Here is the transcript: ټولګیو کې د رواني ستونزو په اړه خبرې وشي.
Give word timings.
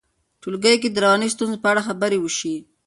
ټولګیو 0.41 0.81
کې 0.81 0.89
د 0.91 0.97
رواني 1.03 1.27
ستونزو 1.33 1.61
په 1.63 1.67
اړه 1.71 1.81
خبرې 1.87 2.17
وشي. 2.21 2.55